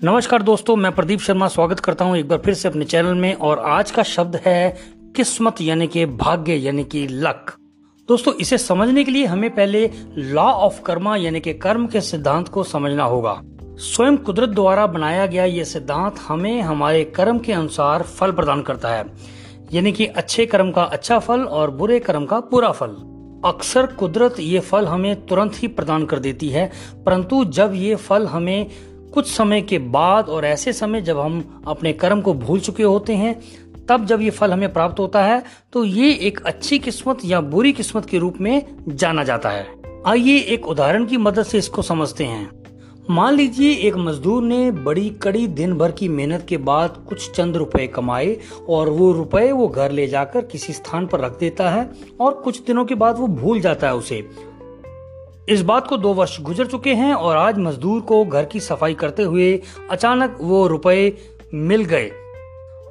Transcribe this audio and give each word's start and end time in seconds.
नमस्कार 0.00 0.42
दोस्तों, 0.42 0.74
मैं 0.76 0.90
प्रदीप 0.92 1.20
शर्मा 1.20 1.46
स्वागत 1.48 1.80
करता 1.80 2.04
हूँ 2.04 2.16
एक 2.16 2.28
बार 2.28 2.38
फिर 2.38 2.54
से 2.54 2.68
अपने 2.68 2.84
चैनल 2.84 3.14
में 3.14 3.34
और 3.34 3.58
आज 3.58 3.90
का 3.90 4.02
शब्द 4.02 4.36
है 4.36 4.76
किस्मत 5.16 5.60
यानी 5.60 5.86
कि 5.86 6.04
भाग्य 6.06 6.54
यानी 6.54 6.84
कि 6.84 7.06
लक। 7.06 7.52
दोस्तों, 8.08 8.34
इसे 8.34 8.58
समझने 8.58 9.04
के 9.04 9.10
लिए 9.10 9.26
हमें 9.26 9.48
पहले 9.50 9.90
लॉ 10.16 10.44
ऑफ़ 10.44 10.80
कर्मा 10.82 11.16
यानी 11.16 11.40
कि 11.40 11.54
कर्म 11.54 11.86
के 11.86 12.00
सिद्धांत 12.00 12.48
को 12.48 12.64
समझना 12.64 13.04
होगा। 13.04 13.40
स्वयं 13.80 14.16
कुदरत 14.16 14.48
द्वारा 14.48 14.86
बनाया 14.86 15.26
गया 15.26 15.44
ये 15.44 15.64
सिद्धांत 15.64 16.18
हमें 16.28 16.60
हमारे 16.62 17.04
कर्म 17.14 17.38
के 17.38 17.52
अनुसार 17.52 18.02
फल 18.02 18.32
प्रदान 18.32 18.62
करता 18.62 18.94
है। 18.94 19.04
यानी 19.72 19.92
कि 19.92 20.06
अच्छे 20.06 20.46
कर्म 20.46 20.70
का 20.70 20.82
अच्छा 20.82 21.18
फल 21.18 21.40
और 21.40 21.70
बुरे 21.70 22.00
कर्म 22.00 22.26
का 22.26 22.40
बुरा 22.50 22.72
फल। 22.72 22.96
अक्सर 23.44 23.86
कुदरत 23.88 24.40
ये 24.40 24.60
फल 24.60 24.86
हमें 24.86 25.26
तुरंत 25.26 25.52
ही 25.54 25.68
प्रदान 25.68 26.04
कर 26.04 26.18
देती 26.18 26.48
है, 26.48 26.70
परंतु 27.06 27.44
जब 27.44 27.72
ये 27.74 27.94
फल 27.96 28.26
हमें 28.26 28.66
कुछ 29.14 29.26
समय 29.26 29.62
के 29.62 29.78
बाद 29.78 30.28
और 30.28 30.44
ऐसे 30.44 30.72
समय 30.72 31.00
जब 31.00 31.18
हम 31.18 31.62
अपने 31.66 31.92
कर्म 31.92 32.20
को 32.20 32.34
भूल 32.34 32.60
चुके 32.60 32.82
होते 32.82 33.14
हैं, 33.14 33.40
तब 33.88 34.04
जब 34.06 34.20
ये 34.20 34.30
फल 34.30 34.52
हमें 34.52 34.72
प्राप्त 34.72 34.98
होता 34.98 35.24
है 35.24 35.42
तो 35.72 35.84
ये 35.84 36.12
एक 36.12 36.40
अच्छी 36.46 36.78
किस्मत 36.78 37.18
या 37.24 37.40
बुरी 37.40 37.72
किस्मत 37.72 38.06
के 38.06 38.18
रूप 38.18 38.40
में 38.40 38.62
जाना 38.88 39.24
जाता 39.24 39.50
है। 39.50 39.66
आइए 40.06 40.38
एक 40.38 40.66
उदाहरण 40.66 41.04
की 41.06 41.16
मदद 41.16 41.42
से 41.42 41.58
इसको 41.58 41.82
समझते 41.82 42.24
हैं। 42.24 42.48
मान 43.10 43.34
लीजिए 43.34 43.72
एक 43.88 43.96
मजदूर 43.96 44.42
ने 44.42 44.70
बड़ी 44.70 45.08
कड़ी 45.22 45.46
दिन 45.46 45.72
भर 45.74 45.92
की 45.92 46.08
मेहनत 46.08 46.44
के 46.48 46.56
बाद 46.56 47.04
कुछ 47.08 47.30
चंद 47.30 47.56
रुपए 47.56 47.86
कमाए 47.86 48.36
और 48.68 48.88
वो 48.88 49.10
रुपए 49.12 49.50
वो 49.52 49.66
घर 49.68 49.90
ले 49.90 50.06
जाकर 50.06 50.44
किसी 50.44 50.72
स्थान 50.72 51.06
पर 51.06 51.20
रख 51.20 51.38
देता 51.38 51.70
है 51.70 51.90
और 52.20 52.34
कुछ 52.34 52.62
दिनों 52.64 52.84
के 52.84 52.94
बाद 52.94 53.18
वो 53.18 53.26
भूल 53.26 53.60
जाता 53.60 53.86
है 53.86 53.94
उसे। 53.94 54.20
इस 55.48 55.62
बात 55.62 55.86
को 55.88 55.96
दो 55.96 56.12
वर्ष 56.14 56.40
गुजर 56.40 56.66
चुके 56.66 56.94
हैं 56.94 57.14
और 57.14 57.36
आज 57.36 57.58
मजदूर 57.58 58.00
को 58.00 58.24
घर 58.24 58.44
की 58.44 58.60
सफ़ाई 58.60 58.94
करते 58.94 59.22
हुए 59.22 59.62
अचानक 59.90 60.38
वो 60.40 60.66
रुपए 60.66 61.12
मिल 61.54 61.84
गए। 61.84 62.10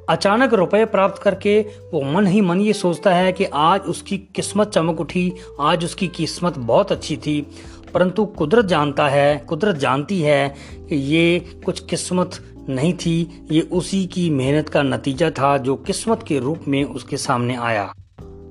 अचानक 0.08 0.54
रुपए 0.54 0.84
प्राप्त 0.84 1.22
करके 1.22 1.60
वो 1.60 2.02
मन 2.02 2.26
ही 2.26 2.40
मन 2.40 2.60
ये 2.60 2.72
सोचता 2.72 3.14
है 3.14 3.32
कि 3.32 3.44
आज 3.44 3.80
उसकी 3.80 4.18
किस्मत 4.18 4.68
चमक 4.68 5.00
उठी, 5.00 5.32
आज 5.60 5.84
उसकी 5.84 6.08
किस्मत 6.08 6.58
बहुत 6.58 6.92
अच्छी 6.92 7.16
थी। 7.16 7.46
परंतु 7.94 8.24
कुदरत 8.24 8.64
जानता 8.64 9.08
है, 9.08 9.38
कुदरत 9.38 9.76
जानती 9.76 10.20
है 10.20 10.54
कि 10.88 10.96
ये 10.96 11.40
कुछ 11.64 11.86
किस्मत 11.86 12.30
नहीं 12.68 12.92
थी, 12.94 13.46
ये 13.50 13.60
उसी 13.60 14.06
की 14.06 14.30
मेहनत 14.30 14.68
का 14.68 14.82
नतीजा 14.82 15.30
था 15.30 15.56
जो 15.58 15.76
किस्मत 15.76 16.22
के 16.22 16.38
रूप 16.38 16.64
में 16.68 16.84
उसके 16.84 17.16
सामने 17.16 17.56
आया। 17.56 17.92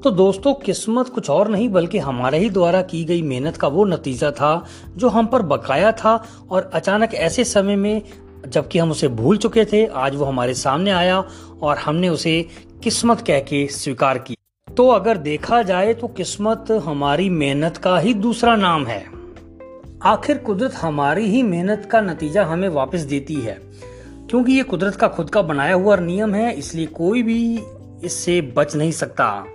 तो 0.04 0.12
दोस्तों, 0.12 0.54
किस्मत 0.56 1.10
कुछ 1.10 1.30
और 1.30 1.48
नहीं, 1.48 1.68
बल्कि 1.70 1.98
हमारे 1.98 2.38
ही 2.40 2.50
द्वारा 2.50 2.82
की 2.82 3.04
गई 3.06 3.22
मेहनत 3.22 3.58
का 3.58 3.68
वो 3.68 3.86
नतीजा 3.86 4.30
था, 4.32 4.66
जो 4.98 5.10
हम 5.10 5.26
पर 5.26 5.42
बकाया 5.42 5.92
था 5.94 6.16
और 6.52 6.70
अचानक 6.74 7.14
ऐसे 7.14 7.44
समय 7.44 7.76
में, 7.76 8.02
जबकि 8.48 8.80
हम 8.80 8.92
उसे 8.92 9.08
भूल 9.08 9.38
चुके 9.38 9.66
थे, 9.66 9.86
आज 9.86 10.16
वो 10.16 10.26
हमारे 10.26 10.54
सामने 10.54 10.92
आया 10.92 11.20
और 11.62 11.78
हमने 11.78 12.10
उसे 12.10 12.46
किस्मत 12.84 13.22
कह 13.22 13.40
के 13.40 13.66
स्वीकार 13.68 14.18
की। 14.18 14.38
तो 14.68 14.88
अगर 14.88 15.18
देखा 15.18 15.62
जाए 15.64 15.94
तो 15.94 16.08
किस्मत 16.08 16.72
हमारी 16.86 17.30
मेहनत 17.30 17.78
का 17.78 17.98
ही 18.00 18.14
दूसरा 18.14 18.56
नाम 18.56 18.86
है। 18.86 19.04
आखिर 20.06 20.38
कुदरत 20.38 20.74
हमारी 20.74 21.26
ही 21.26 21.44
मेहनत 21.44 21.88
का 21.92 22.02
नतीजा 22.02 22.46
हमें 22.46 22.68
वापस 22.70 23.00
देती 23.02 23.36
है, 23.36 23.60
क्योंकि 24.30 24.54
ये 24.54 24.64
कुदरत 24.64 24.96
का 24.96 25.08
खुद 25.08 25.30
का 25.30 25.42
बनाया 25.42 25.74
हुआ 25.74 25.98
नियम 25.98 26.34
है, 26.34 26.54
इसलिए 26.54 26.86
कोई 26.88 27.24
भी 27.24 27.60
इससे 28.04 28.42
बच 28.58 28.76
नहीं 28.76 28.92
सकता। 28.94 29.46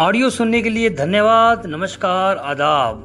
ऑडियो 0.00 0.28
सुनने 0.30 0.60
के 0.62 0.68
लिए 0.68 0.90
धन्यवाद 0.90 1.62
नमस्कार 1.66 2.36
आदाब। 2.36 2.98